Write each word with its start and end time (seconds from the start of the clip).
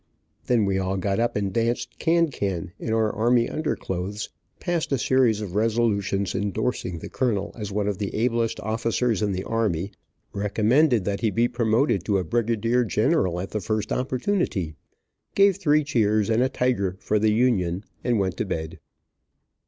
Then 0.47 0.65
we 0.65 0.79
all 0.79 0.97
got 0.97 1.19
up 1.19 1.35
and 1.35 1.53
danced 1.53 1.93
a 1.93 1.97
can 1.97 2.31
can, 2.31 2.71
in 2.79 2.91
our 2.91 3.11
army 3.13 3.47
underclothes, 3.47 4.31
passed 4.59 4.91
a 4.91 4.97
series 4.97 5.41
of 5.41 5.53
resolutions 5.53 6.33
endorsing 6.33 6.97
the 6.97 7.07
colonel 7.07 7.51
as 7.55 7.71
one 7.71 7.87
of 7.87 7.99
the 7.99 8.11
ablest 8.15 8.59
officers 8.61 9.21
in 9.21 9.31
the 9.31 9.43
army, 9.43 9.91
recommended 10.33 11.05
that 11.05 11.19
he 11.19 11.29
be 11.29 11.47
promoted 11.47 12.03
to 12.05 12.23
brigadier 12.23 12.83
general 12.83 13.39
at 13.39 13.51
the 13.51 13.61
first 13.61 13.91
opportunity, 13.91 14.73
gave 15.35 15.57
three 15.57 15.83
cheers 15.83 16.31
and 16.31 16.41
a 16.41 16.49
tiger 16.49 16.97
for 16.99 17.19
the 17.19 17.31
Union, 17.31 17.83
and 18.03 18.17
went 18.17 18.37
to 18.37 18.45
bed. 18.45 18.79